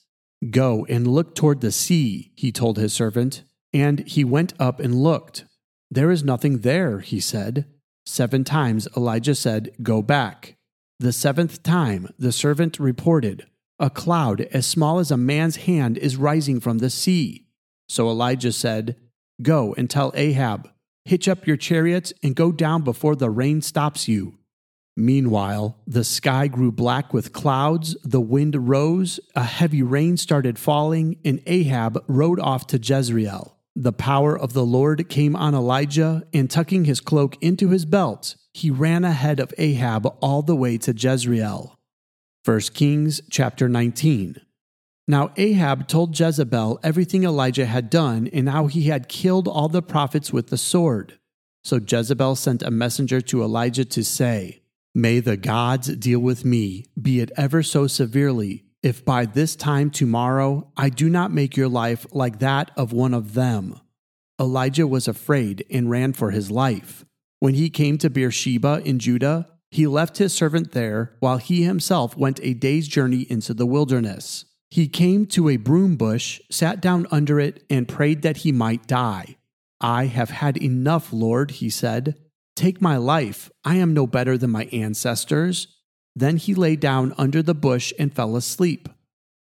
Go 0.49 0.85
and 0.89 1.07
look 1.07 1.35
toward 1.35 1.61
the 1.61 1.71
sea, 1.71 2.31
he 2.35 2.51
told 2.51 2.77
his 2.77 2.93
servant. 2.93 3.43
And 3.73 4.01
he 4.01 4.23
went 4.23 4.53
up 4.59 4.79
and 4.79 4.95
looked. 4.95 5.45
There 5.89 6.11
is 6.11 6.23
nothing 6.23 6.59
there, 6.59 6.99
he 6.99 7.19
said. 7.19 7.65
Seven 8.05 8.43
times 8.43 8.87
Elijah 8.95 9.35
said, 9.35 9.71
Go 9.81 10.01
back. 10.01 10.57
The 10.99 11.13
seventh 11.13 11.63
time 11.63 12.09
the 12.19 12.31
servant 12.31 12.79
reported, 12.79 13.47
A 13.79 13.89
cloud 13.89 14.41
as 14.51 14.65
small 14.65 14.99
as 14.99 15.11
a 15.11 15.17
man's 15.17 15.57
hand 15.57 15.97
is 15.97 16.17
rising 16.17 16.59
from 16.59 16.79
the 16.79 16.89
sea. 16.89 17.47
So 17.87 18.09
Elijah 18.09 18.51
said, 18.51 18.95
Go 19.41 19.73
and 19.75 19.89
tell 19.89 20.11
Ahab, 20.15 20.69
hitch 21.05 21.27
up 21.27 21.47
your 21.47 21.57
chariots 21.57 22.13
and 22.23 22.35
go 22.35 22.51
down 22.51 22.81
before 22.81 23.15
the 23.15 23.29
rain 23.29 23.61
stops 23.61 24.07
you. 24.07 24.37
Meanwhile, 24.95 25.77
the 25.87 26.03
sky 26.03 26.47
grew 26.47 26.71
black 26.71 27.13
with 27.13 27.33
clouds, 27.33 27.97
the 28.03 28.21
wind 28.21 28.69
rose, 28.69 29.19
a 29.35 29.43
heavy 29.43 29.81
rain 29.81 30.17
started 30.17 30.59
falling, 30.59 31.17
and 31.25 31.41
Ahab 31.47 32.03
rode 32.07 32.39
off 32.39 32.67
to 32.67 32.77
Jezreel. 32.77 33.57
The 33.75 33.93
power 33.93 34.37
of 34.37 34.53
the 34.53 34.65
Lord 34.65 35.09
came 35.09 35.35
on 35.35 35.55
Elijah, 35.55 36.23
and 36.31 36.49
tucking 36.49 36.85
his 36.85 36.99
cloak 36.99 37.37
into 37.41 37.69
his 37.69 37.85
belt, 37.85 38.35
he 38.53 38.69
ran 38.69 39.03
ahead 39.03 39.39
of 39.39 39.51
Ahab 39.57 40.05
all 40.21 40.43
the 40.43 40.55
way 40.55 40.77
to 40.77 40.93
Jezreel. 40.93 41.79
1 42.45 42.59
Kings 42.75 43.19
chapter 43.31 43.67
19. 43.67 44.35
Now 45.07 45.31
Ahab 45.35 45.87
told 45.87 46.17
Jezebel 46.17 46.79
everything 46.81 47.23
Elijah 47.23 47.65
had 47.65 47.89
done 47.89 48.29
and 48.31 48.49
how 48.49 48.67
he 48.67 48.83
had 48.83 49.09
killed 49.09 49.47
all 49.47 49.67
the 49.67 49.81
prophets 49.81 50.31
with 50.31 50.47
the 50.47 50.57
sword. 50.57 51.19
So 51.63 51.79
Jezebel 51.85 52.35
sent 52.35 52.61
a 52.61 52.71
messenger 52.71 53.19
to 53.21 53.43
Elijah 53.43 53.85
to 53.85 54.03
say, 54.03 54.61
May 54.95 55.19
the 55.19 55.37
gods 55.37 55.87
deal 55.95 56.19
with 56.19 56.45
me, 56.45 56.85
be 57.01 57.19
it 57.19 57.31
ever 57.35 57.63
so 57.63 57.87
severely, 57.87 58.63
if 58.81 59.03
by 59.03 59.25
this 59.25 59.55
time 59.55 59.89
tomorrow 59.89 60.71
I 60.77 60.89
do 60.89 61.09
not 61.09 61.31
make 61.31 61.57
your 61.57 61.69
life 61.69 62.05
like 62.11 62.39
that 62.39 62.71
of 62.77 62.93
one 62.93 63.13
of 63.13 63.33
them. 63.33 63.79
Elijah 64.39 64.87
was 64.87 65.07
afraid 65.07 65.65
and 65.69 65.89
ran 65.89 66.13
for 66.13 66.31
his 66.31 66.51
life. 66.51 67.05
When 67.39 67.55
he 67.55 67.69
came 67.69 67.97
to 67.97 68.09
Beersheba 68.09 68.81
in 68.85 68.99
Judah, 68.99 69.47
he 69.69 69.87
left 69.87 70.17
his 70.17 70.33
servant 70.33 70.71
there 70.71 71.15
while 71.19 71.37
he 71.37 71.63
himself 71.63 72.15
went 72.15 72.39
a 72.43 72.53
day's 72.53 72.87
journey 72.87 73.25
into 73.29 73.53
the 73.53 73.65
wilderness. 73.65 74.45
He 74.73 74.87
came 74.87 75.27
to 75.27 75.49
a 75.49 75.57
broom 75.57 75.97
bush, 75.97 76.41
sat 76.49 76.81
down 76.81 77.05
under 77.11 77.39
it, 77.39 77.63
and 77.69 77.87
prayed 77.87 78.23
that 78.23 78.37
he 78.37 78.51
might 78.51 78.87
die. 78.87 79.37
I 79.79 80.07
have 80.07 80.31
had 80.31 80.57
enough, 80.57 81.13
Lord, 81.13 81.51
he 81.51 81.69
said. 81.69 82.17
Take 82.55 82.81
my 82.81 82.97
life. 82.97 83.51
I 83.63 83.75
am 83.75 83.93
no 83.93 84.07
better 84.07 84.35
than 84.35 84.49
my 84.49 84.63
ancestors. 84.71 85.67
Then 86.15 86.37
he 86.37 86.55
lay 86.55 86.75
down 86.75 87.13
under 87.19 87.43
the 87.43 87.53
bush 87.53 87.93
and 87.99 88.15
fell 88.15 88.35
asleep. 88.35 88.89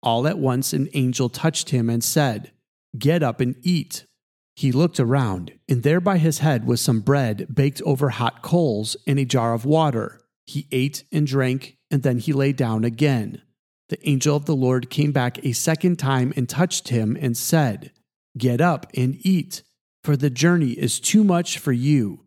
All 0.02 0.26
at 0.26 0.40
once 0.40 0.74
an 0.74 0.90
angel 0.96 1.30
touched 1.30 1.70
him 1.70 1.88
and 1.88 2.04
said, 2.04 2.52
Get 2.98 3.22
up 3.22 3.40
and 3.40 3.58
eat. 3.62 4.08
He 4.56 4.72
looked 4.72 5.00
around, 5.00 5.54
and 5.70 5.84
there 5.84 6.02
by 6.02 6.18
his 6.18 6.40
head 6.40 6.66
was 6.66 6.82
some 6.82 7.00
bread 7.00 7.46
baked 7.54 7.84
over 7.84 8.10
hot 8.10 8.42
coals 8.42 8.98
and 9.06 9.20
a 9.20 9.26
jar 9.26 9.54
of 9.54 9.66
water. 9.66 10.20
He 10.48 10.68
ate 10.72 11.04
and 11.12 11.28
drank, 11.28 11.78
and 11.92 12.02
then 12.02 12.18
he 12.18 12.34
lay 12.34 12.54
down 12.54 12.84
again 12.84 13.44
the 13.92 14.10
angel 14.10 14.36
of 14.36 14.46
the 14.46 14.56
Lord 14.56 14.90
came 14.90 15.12
back 15.12 15.38
a 15.46 15.52
second 15.52 15.98
time 16.00 16.34
and 16.36 16.48
touched 16.50 16.88
him 16.88 17.18
and 17.20 17.38
said, 17.38 17.92
Get 18.38 18.62
up 18.62 18.88
and 18.96 19.18
eat, 19.20 19.64
for 20.04 20.16
the 20.16 20.30
journey 20.30 20.72
is 20.72 21.00
too 21.00 21.24
much 21.24 21.60
for 21.60 21.74
you. 21.74 22.26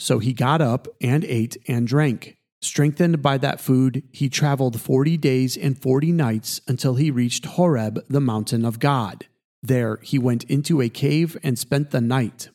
So 0.00 0.18
he 0.18 0.32
got 0.32 0.60
up 0.60 0.88
and 1.00 1.24
ate 1.24 1.56
and 1.68 1.86
drank. 1.86 2.36
Strengthened 2.60 3.22
by 3.22 3.38
that 3.38 3.60
food, 3.60 4.02
he 4.10 4.28
traveled 4.28 4.80
forty 4.80 5.16
days 5.16 5.56
and 5.56 5.80
forty 5.80 6.10
nights 6.10 6.60
until 6.66 6.96
he 6.96 7.10
reached 7.10 7.46
Horeb, 7.46 8.00
the 8.08 8.20
mountain 8.20 8.64
of 8.64 8.80
God. 8.80 9.26
There 9.62 9.98
he 10.02 10.18
went 10.18 10.42
into 10.44 10.82
a 10.82 10.88
cave 10.88 11.36
and 11.44 11.58
spent 11.58 11.92
the 11.92 12.00
night. 12.00 12.48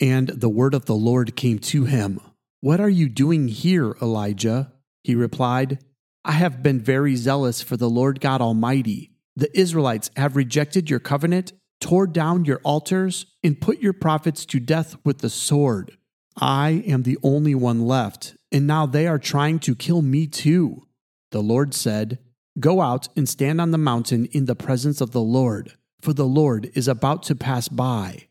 And 0.00 0.28
the 0.28 0.48
word 0.48 0.74
of 0.74 0.86
the 0.86 0.96
Lord 0.96 1.36
came 1.36 1.60
to 1.60 1.84
him 1.84 2.20
What 2.60 2.80
are 2.80 2.90
you 2.90 3.08
doing 3.08 3.46
here, 3.46 3.94
Elijah? 4.02 4.72
He 5.04 5.14
replied, 5.14 5.78
I 6.24 6.32
have 6.32 6.62
been 6.62 6.80
very 6.80 7.16
zealous 7.16 7.62
for 7.62 7.76
the 7.78 7.88
Lord 7.88 8.20
God 8.20 8.42
Almighty. 8.42 9.10
The 9.36 9.58
Israelites 9.58 10.10
have 10.16 10.36
rejected 10.36 10.90
your 10.90 11.00
covenant, 11.00 11.54
tore 11.80 12.06
down 12.06 12.44
your 12.44 12.60
altars, 12.62 13.24
and 13.42 13.60
put 13.60 13.80
your 13.80 13.94
prophets 13.94 14.44
to 14.46 14.60
death 14.60 14.96
with 15.02 15.18
the 15.18 15.30
sword. 15.30 15.96
I 16.38 16.84
am 16.86 17.04
the 17.04 17.18
only 17.22 17.54
one 17.54 17.86
left, 17.86 18.34
and 18.52 18.66
now 18.66 18.84
they 18.84 19.06
are 19.06 19.18
trying 19.18 19.60
to 19.60 19.74
kill 19.74 20.02
me 20.02 20.26
too. 20.26 20.86
The 21.30 21.40
Lord 21.40 21.72
said, 21.72 22.18
Go 22.58 22.82
out 22.82 23.08
and 23.16 23.26
stand 23.26 23.60
on 23.60 23.70
the 23.70 23.78
mountain 23.78 24.26
in 24.26 24.44
the 24.44 24.54
presence 24.54 25.00
of 25.00 25.12
the 25.12 25.22
Lord, 25.22 25.74
for 26.02 26.12
the 26.12 26.26
Lord 26.26 26.70
is 26.74 26.86
about 26.86 27.22
to 27.24 27.34
pass 27.34 27.68
by. 27.68 28.26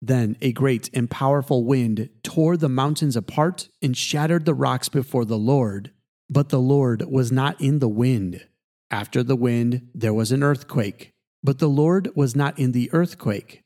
Then 0.00 0.36
a 0.40 0.52
great 0.52 0.90
and 0.94 1.10
powerful 1.10 1.64
wind 1.64 2.08
tore 2.22 2.56
the 2.56 2.68
mountains 2.68 3.16
apart 3.16 3.68
and 3.80 3.96
shattered 3.96 4.44
the 4.44 4.54
rocks 4.54 4.88
before 4.88 5.24
the 5.24 5.38
Lord 5.38 5.90
but 6.32 6.48
the 6.48 6.60
Lord 6.60 7.02
was 7.10 7.30
not 7.30 7.60
in 7.60 7.78
the 7.78 7.88
wind. 7.88 8.46
After 8.90 9.22
the 9.22 9.36
wind, 9.36 9.88
there 9.94 10.14
was 10.14 10.32
an 10.32 10.42
earthquake, 10.42 11.12
but 11.42 11.58
the 11.58 11.68
Lord 11.68 12.10
was 12.14 12.34
not 12.34 12.58
in 12.58 12.72
the 12.72 12.88
earthquake. 12.94 13.62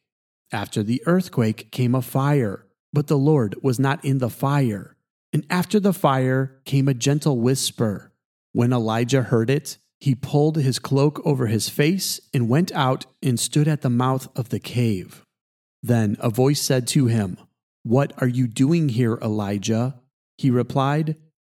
After 0.53 0.83
the 0.83 1.01
earthquake 1.07 1.71
came 1.71 1.95
a 1.95 2.03
fire, 2.03 2.67
but 2.93 3.07
the 3.07 3.19
Lord 3.19 3.55
was 3.63 3.79
not 3.79 4.05
in 4.05 4.19
the 4.19 4.31
fire. 4.31 4.97
And 5.33 5.47
after 5.49 5.79
the 5.79 5.93
fire 5.93 6.61
came 6.65 6.89
a 6.89 6.95
gentle 6.95 7.39
whisper. 7.39 8.13
When 8.53 8.73
Elijah 8.73 9.23
heard 9.23 9.49
it, 9.49 9.79
he 10.01 10.17
pulled 10.17 10.57
his 10.57 10.81
cloak 10.81 11.25
over 11.25 11.47
his 11.47 11.69
face 11.69 12.21
and 12.35 12.49
went 12.49 12.73
out 12.73 13.07
and 13.23 13.39
stood 13.39 13.69
at 13.69 13.83
the 13.83 13.91
mouth 13.91 14.29
of 14.37 14.49
the 14.49 14.61
cave. 14.61 15.25
Then 15.85 16.17
a 16.19 16.31
voice 16.31 16.63
said 16.63 16.89
to 16.89 17.07
him, 17.07 17.39
What 17.85 18.13
are 18.19 18.27
you 18.27 18.49
doing 18.49 18.89
here, 18.89 19.19
Elijah? 19.23 20.01
He 20.37 20.51
replied, 20.51 21.17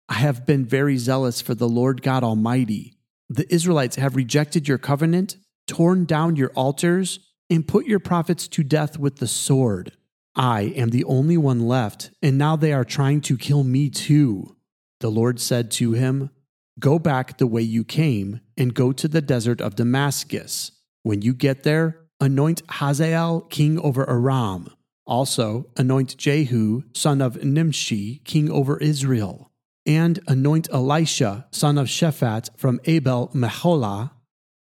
I 0.09 0.15
have 0.15 0.47
been 0.47 0.65
very 0.65 0.97
zealous 0.97 1.41
for 1.41 1.55
the 1.55 1.69
Lord 1.69 2.03
God 2.03 2.25
Almighty. 2.25 2.95
The 3.29 3.53
Israelites 3.53 3.97
have 3.97 4.17
rejected 4.17 4.67
your 4.67 4.79
covenant, 4.79 5.37
torn 5.67 6.07
down 6.07 6.37
your 6.37 6.51
altars, 6.55 7.21
and 7.51 7.69
put 7.69 7.87
your 7.87 7.99
prophets 7.99 8.49
to 8.49 8.63
death 8.63 8.99
with 8.99 9.17
the 9.17 9.27
sword. 9.27 9.93
I 10.35 10.63
am 10.77 10.91
the 10.91 11.05
only 11.05 11.37
one 11.37 11.67
left, 11.67 12.11
and 12.23 12.39
now 12.39 12.57
they 12.57 12.73
are 12.73 12.85
trying 12.85 13.21
to 13.23 13.37
kill 13.37 13.65
me 13.65 13.91
too. 13.91 14.57
The 15.01 15.11
Lord 15.11 15.41
said 15.41 15.71
to 15.73 15.93
him, 15.93 16.31
Go 16.79 16.99
back 16.99 17.37
the 17.37 17.47
way 17.47 17.63
you 17.63 17.85
came, 17.85 18.41
and 18.57 18.73
go 18.73 18.93
to 18.93 19.09
the 19.09 19.21
desert 19.21 19.61
of 19.61 19.77
Damascus. 19.77 20.73
When 21.03 21.23
you 21.23 21.35
get 21.35 21.65
there, 21.65 22.07
anoint 22.21 22.63
Hazael 22.69 23.43
king 23.43 23.79
over 23.81 24.09
Aram. 24.09 24.73
Also, 25.07 25.67
anoint 25.77 26.17
Jehu, 26.17 26.83
son 26.95 27.21
of 27.21 27.43
Nimshi, 27.43 28.21
king 28.25 28.51
over 28.51 28.79
Israel 28.79 29.48
and 29.89 30.21
anoint 30.29 30.69
Elisha, 30.71 31.47
son 31.51 31.79
of 31.79 31.89
Shaphat 31.89 32.51
from 32.57 32.79
Abel 32.85 33.31
Meholah, 33.35 34.11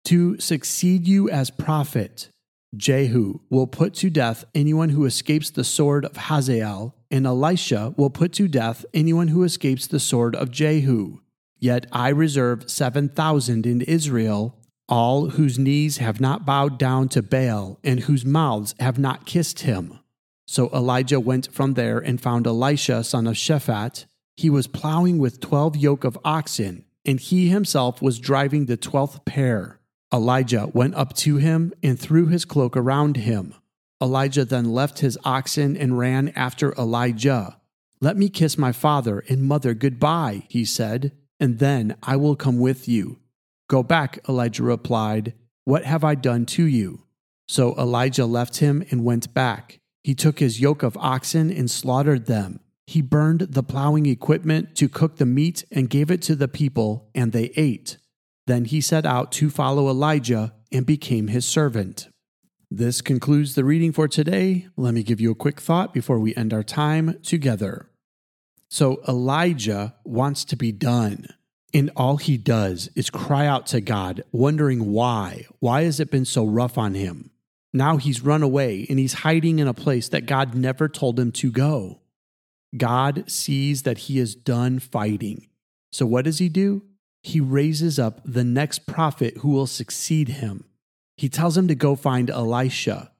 to 0.06 0.40
succeed 0.40 1.06
you 1.06 1.28
as 1.28 1.50
prophet. 1.50 2.30
Jehu 2.74 3.40
will 3.50 3.66
put 3.66 3.92
to 3.94 4.08
death 4.08 4.46
anyone 4.54 4.88
who 4.88 5.04
escapes 5.04 5.50
the 5.50 5.64
sword 5.64 6.06
of 6.06 6.16
Hazael, 6.16 6.94
and 7.10 7.26
Elisha 7.26 7.94
will 7.98 8.10
put 8.10 8.32
to 8.34 8.48
death 8.48 8.86
anyone 8.94 9.28
who 9.28 9.42
escapes 9.44 9.86
the 9.86 10.00
sword 10.00 10.34
of 10.34 10.50
Jehu. 10.50 11.18
Yet 11.58 11.86
I 11.92 12.08
reserve 12.08 12.70
7,000 12.70 13.66
in 13.66 13.82
Israel, 13.82 14.56
all 14.88 15.30
whose 15.30 15.58
knees 15.58 15.98
have 15.98 16.20
not 16.20 16.46
bowed 16.46 16.78
down 16.78 17.08
to 17.10 17.22
Baal 17.22 17.78
and 17.84 18.00
whose 18.00 18.24
mouths 18.24 18.74
have 18.80 18.98
not 18.98 19.26
kissed 19.26 19.60
him. 19.60 19.98
So 20.46 20.70
Elijah 20.72 21.20
went 21.20 21.52
from 21.52 21.74
there 21.74 21.98
and 21.98 22.18
found 22.18 22.46
Elisha, 22.46 23.04
son 23.04 23.26
of 23.26 23.34
Shaphat. 23.34 24.06
He 24.38 24.50
was 24.50 24.68
plowing 24.68 25.18
with 25.18 25.40
twelve 25.40 25.74
yoke 25.74 26.04
of 26.04 26.16
oxen, 26.24 26.84
and 27.04 27.18
he 27.18 27.48
himself 27.48 28.00
was 28.00 28.20
driving 28.20 28.66
the 28.66 28.76
twelfth 28.76 29.24
pair. 29.24 29.80
Elijah 30.14 30.70
went 30.72 30.94
up 30.94 31.12
to 31.14 31.38
him 31.38 31.72
and 31.82 31.98
threw 31.98 32.28
his 32.28 32.44
cloak 32.44 32.76
around 32.76 33.16
him. 33.16 33.52
Elisha 34.00 34.44
then 34.44 34.72
left 34.72 35.00
his 35.00 35.18
oxen 35.24 35.76
and 35.76 35.98
ran 35.98 36.28
after 36.36 36.72
Elijah. 36.74 37.58
Let 38.00 38.16
me 38.16 38.28
kiss 38.28 38.56
my 38.56 38.70
father 38.70 39.24
and 39.28 39.42
mother 39.42 39.74
goodbye, 39.74 40.44
he 40.48 40.64
said, 40.64 41.10
and 41.40 41.58
then 41.58 41.96
I 42.00 42.14
will 42.14 42.36
come 42.36 42.60
with 42.60 42.86
you. 42.86 43.18
Go 43.68 43.82
back, 43.82 44.20
Elijah 44.28 44.62
replied. 44.62 45.34
What 45.64 45.84
have 45.84 46.04
I 46.04 46.14
done 46.14 46.46
to 46.46 46.64
you? 46.64 47.02
So 47.48 47.72
Elisha 47.72 48.24
left 48.24 48.58
him 48.58 48.84
and 48.92 49.04
went 49.04 49.34
back. 49.34 49.80
He 50.04 50.14
took 50.14 50.38
his 50.38 50.60
yoke 50.60 50.84
of 50.84 50.96
oxen 50.96 51.50
and 51.50 51.68
slaughtered 51.68 52.26
them. 52.26 52.60
He 52.88 53.02
burned 53.02 53.40
the 53.40 53.62
plowing 53.62 54.06
equipment 54.06 54.74
to 54.76 54.88
cook 54.88 55.16
the 55.16 55.26
meat 55.26 55.62
and 55.70 55.90
gave 55.90 56.10
it 56.10 56.22
to 56.22 56.34
the 56.34 56.48
people, 56.48 57.10
and 57.14 57.32
they 57.32 57.52
ate. 57.54 57.98
Then 58.46 58.64
he 58.64 58.80
set 58.80 59.04
out 59.04 59.30
to 59.32 59.50
follow 59.50 59.90
Elijah 59.90 60.54
and 60.72 60.86
became 60.86 61.28
his 61.28 61.44
servant. 61.44 62.08
This 62.70 63.02
concludes 63.02 63.54
the 63.54 63.62
reading 63.62 63.92
for 63.92 64.08
today. 64.08 64.68
Let 64.78 64.94
me 64.94 65.02
give 65.02 65.20
you 65.20 65.30
a 65.30 65.34
quick 65.34 65.60
thought 65.60 65.92
before 65.92 66.18
we 66.18 66.34
end 66.34 66.54
our 66.54 66.62
time 66.62 67.18
together. 67.22 67.90
So, 68.70 69.02
Elijah 69.06 69.94
wants 70.04 70.46
to 70.46 70.56
be 70.56 70.72
done. 70.72 71.26
And 71.74 71.90
all 71.94 72.16
he 72.16 72.38
does 72.38 72.88
is 72.96 73.10
cry 73.10 73.44
out 73.46 73.66
to 73.66 73.82
God, 73.82 74.24
wondering 74.32 74.92
why. 74.92 75.44
Why 75.58 75.82
has 75.82 76.00
it 76.00 76.10
been 76.10 76.24
so 76.24 76.46
rough 76.46 76.78
on 76.78 76.94
him? 76.94 77.32
Now 77.74 77.98
he's 77.98 78.22
run 78.22 78.42
away 78.42 78.86
and 78.88 78.98
he's 78.98 79.12
hiding 79.12 79.58
in 79.58 79.68
a 79.68 79.74
place 79.74 80.08
that 80.08 80.24
God 80.24 80.54
never 80.54 80.88
told 80.88 81.20
him 81.20 81.32
to 81.32 81.52
go. 81.52 82.00
God 82.76 83.30
sees 83.30 83.82
that 83.82 83.98
he 83.98 84.18
is 84.18 84.34
done 84.34 84.78
fighting. 84.78 85.48
So 85.92 86.06
what 86.06 86.24
does 86.24 86.38
he 86.38 86.48
do? 86.48 86.82
He 87.22 87.40
raises 87.40 87.98
up 87.98 88.20
the 88.24 88.44
next 88.44 88.86
prophet 88.86 89.38
who 89.38 89.50
will 89.50 89.66
succeed 89.66 90.28
him. 90.28 90.64
He 91.16 91.28
tells 91.28 91.56
him 91.56 91.68
to 91.68 91.74
go 91.74 91.96
find 91.96 92.30
Elisha. 92.30 93.10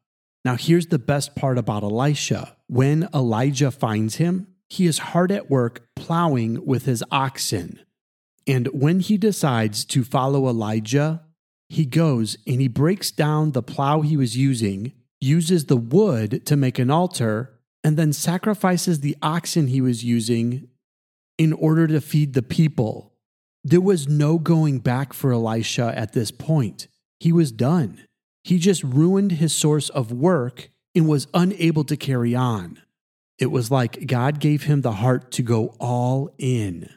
Now, 0.44 0.56
here's 0.56 0.86
the 0.86 0.98
best 0.98 1.34
part 1.34 1.58
about 1.58 1.82
Elisha. 1.82 2.56
When 2.68 3.08
Elijah 3.12 3.70
finds 3.70 4.16
him, 4.16 4.46
he 4.68 4.86
is 4.86 4.98
hard 4.98 5.32
at 5.32 5.50
work 5.50 5.88
plowing 5.96 6.64
with 6.64 6.84
his 6.84 7.02
oxen. 7.10 7.80
And 8.46 8.68
when 8.68 9.00
he 9.00 9.16
decides 9.18 9.84
to 9.86 10.04
follow 10.04 10.48
Elijah, 10.48 11.22
he 11.68 11.84
goes 11.84 12.36
and 12.46 12.60
he 12.60 12.68
breaks 12.68 13.10
down 13.10 13.52
the 13.52 13.62
plow 13.62 14.00
he 14.00 14.16
was 14.16 14.36
using, 14.36 14.92
uses 15.20 15.66
the 15.66 15.76
wood 15.76 16.46
to 16.46 16.56
make 16.56 16.78
an 16.78 16.90
altar, 16.90 17.57
and 17.88 17.96
then 17.96 18.12
sacrifices 18.12 19.00
the 19.00 19.16
oxen 19.22 19.68
he 19.68 19.80
was 19.80 20.04
using 20.04 20.68
in 21.38 21.54
order 21.54 21.86
to 21.86 22.02
feed 22.02 22.34
the 22.34 22.42
people. 22.42 23.14
There 23.64 23.80
was 23.80 24.06
no 24.06 24.38
going 24.38 24.80
back 24.80 25.14
for 25.14 25.32
Elisha 25.32 25.94
at 25.96 26.12
this 26.12 26.30
point. 26.30 26.86
He 27.18 27.32
was 27.32 27.50
done. 27.50 28.04
He 28.44 28.58
just 28.58 28.84
ruined 28.84 29.32
his 29.32 29.54
source 29.54 29.88
of 29.88 30.12
work 30.12 30.68
and 30.94 31.08
was 31.08 31.28
unable 31.32 31.82
to 31.84 31.96
carry 31.96 32.34
on. 32.34 32.78
It 33.38 33.50
was 33.50 33.70
like 33.70 34.06
God 34.06 34.38
gave 34.38 34.64
him 34.64 34.82
the 34.82 34.92
heart 34.92 35.30
to 35.32 35.42
go 35.42 35.74
all 35.80 36.28
in. 36.36 36.90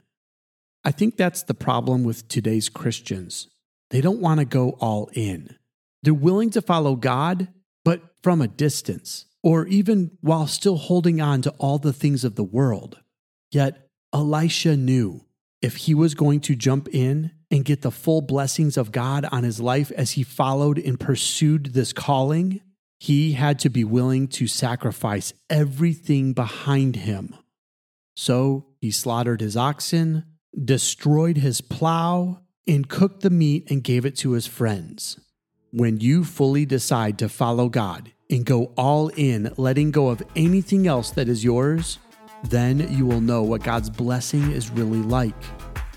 I 0.84 0.92
think 0.92 1.16
that's 1.16 1.44
the 1.44 1.54
problem 1.54 2.04
with 2.04 2.28
today's 2.28 2.68
Christians. 2.68 3.48
They 3.92 4.02
don't 4.02 4.20
want 4.20 4.42
to 4.42 4.46
go 4.46 4.72
all 4.82 5.10
in. 5.14 5.56
They're 6.04 6.14
willing 6.14 6.50
to 6.50 6.62
follow 6.62 6.98
God, 6.98 7.48
but 7.86 8.02
from 8.22 8.42
a 8.42 8.50
distance, 8.50 9.28
or 9.44 9.66
even 9.68 10.12
while 10.22 10.48
still 10.48 10.78
holding 10.78 11.20
on 11.22 11.42
to 11.42 11.52
all 11.58 11.78
the 11.78 11.94
things 11.94 12.24
of 12.24 12.36
the 12.36 12.44
world. 12.44 13.00
Yet 13.52 13.88
Elisha 14.14 14.76
knew 14.76 15.26
if 15.62 15.76
he 15.76 15.94
was 15.94 16.16
going 16.16 16.42
to 16.42 16.56
jump 16.56 16.88
in 16.90 17.32
and 17.50 17.66
get 17.66 17.82
the 17.82 17.92
full 17.92 18.22
blessings 18.22 18.78
of 18.78 18.92
God 18.92 19.26
on 19.32 19.44
his 19.44 19.60
life 19.60 19.92
as 19.92 20.12
he 20.12 20.24
followed 20.24 20.78
and 20.78 21.00
pursued 21.00 21.74
this 21.74 21.94
calling, 21.94 22.62
he 23.00 23.34
had 23.34 23.60
to 23.60 23.70
be 23.70 23.84
willing 23.84 24.28
to 24.28 24.48
sacrifice 24.48 25.34
everything 25.50 26.34
behind 26.34 26.96
him. 26.96 27.36
So 28.16 28.68
he 28.80 28.92
slaughtered 28.92 29.42
his 29.42 29.58
oxen, 29.58 30.26
destroyed 30.64 31.38
his 31.38 31.62
plow, 31.62 32.42
and 32.68 32.88
cooked 32.88 33.22
the 33.22 33.30
meat 33.30 33.70
and 33.70 33.84
gave 33.84 34.06
it 34.06 34.16
to 34.18 34.32
his 34.32 34.48
friends. 34.48 35.20
When 35.72 36.00
you 36.00 36.24
fully 36.24 36.66
decide 36.66 37.18
to 37.20 37.30
follow 37.30 37.70
God 37.70 38.12
and 38.32 38.46
go 38.46 38.72
all 38.78 39.10
in, 39.10 39.54
letting 39.58 39.92
go 39.92 40.10
of 40.10 40.24
anything 40.36 40.88
else 40.88 41.12
that 41.12 41.28
is 41.28 41.44
yours, 41.44 42.00
then 42.46 42.92
you 42.92 43.06
will 43.06 43.22
know 43.22 43.44
what 43.44 43.64
God's 43.64 43.90
blessing 43.90 44.52
is 44.52 44.72
really 44.72 45.02
like. 45.02 45.36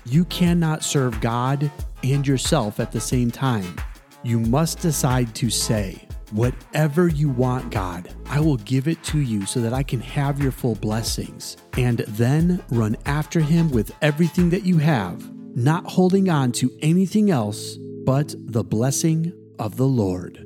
You 0.05 0.25
cannot 0.25 0.83
serve 0.83 1.19
God 1.21 1.71
and 2.03 2.27
yourself 2.27 2.79
at 2.79 2.91
the 2.91 2.99
same 2.99 3.31
time. 3.31 3.75
You 4.23 4.39
must 4.39 4.79
decide 4.79 5.33
to 5.35 5.49
say, 5.49 6.07
Whatever 6.31 7.07
you 7.07 7.29
want, 7.29 7.71
God, 7.71 8.13
I 8.25 8.39
will 8.39 8.57
give 8.57 8.87
it 8.87 9.01
to 9.03 9.19
you 9.19 9.45
so 9.45 9.61
that 9.61 9.73
I 9.73 9.83
can 9.83 10.01
have 10.01 10.41
your 10.41 10.51
full 10.51 10.75
blessings. 10.75 11.55
And 11.77 11.99
then 11.99 12.63
run 12.71 12.97
after 13.05 13.39
Him 13.39 13.69
with 13.69 13.95
everything 14.01 14.49
that 14.49 14.65
you 14.65 14.79
have, 14.79 15.31
not 15.55 15.85
holding 15.85 16.29
on 16.29 16.51
to 16.53 16.75
anything 16.81 17.29
else 17.29 17.77
but 18.05 18.33
the 18.37 18.63
blessing 18.63 19.33
of 19.59 19.77
the 19.77 19.87
Lord. 19.87 20.45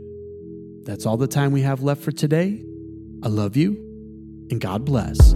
That's 0.89 1.05
all 1.05 1.17
the 1.17 1.27
time 1.27 1.51
we 1.51 1.61
have 1.61 1.83
left 1.83 2.01
for 2.01 2.11
today. 2.11 2.65
I 3.21 3.27
love 3.27 3.55
you, 3.55 3.73
and 4.49 4.59
God 4.59 4.85
bless. 4.85 5.35